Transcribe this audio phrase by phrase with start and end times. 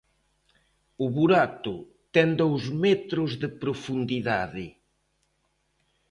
[1.05, 1.75] O burato
[2.15, 4.67] ten dous metros de profundidade.